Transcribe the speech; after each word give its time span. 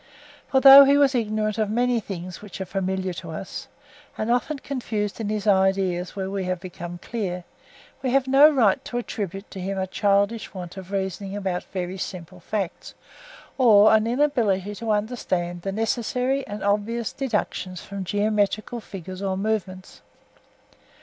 For 0.47 0.59
though 0.59 0.83
he 0.83 0.97
was 0.97 1.13
ignorant 1.13 1.59
of 1.59 1.69
many 1.69 1.99
things 1.99 2.41
which 2.41 2.59
are 2.59 2.65
familiar 2.65 3.13
to 3.13 3.29
us, 3.29 3.67
and 4.17 4.31
often 4.31 4.57
confused 4.57 5.19
in 5.19 5.29
his 5.29 5.45
ideas 5.45 6.15
where 6.15 6.27
we 6.27 6.45
have 6.45 6.59
become 6.59 6.97
clear, 6.97 7.43
we 8.01 8.09
have 8.09 8.25
no 8.27 8.49
right 8.51 8.83
to 8.85 8.97
attribute 8.97 9.51
to 9.51 9.61
him 9.61 9.77
a 9.77 9.85
childish 9.85 10.55
want 10.55 10.75
of 10.75 10.91
reasoning 10.91 11.35
about 11.35 11.65
very 11.65 11.99
simple 11.99 12.39
facts, 12.39 12.95
or 13.59 13.93
an 13.93 14.07
inability 14.07 14.73
to 14.73 14.89
understand 14.89 15.61
the 15.61 15.71
necessary 15.71 16.47
and 16.47 16.63
obvious 16.63 17.13
deductions 17.13 17.81
from 17.83 18.03
geometrical 18.03 18.79
figures 18.79 19.21
or 19.21 19.37
movements. 19.37 20.01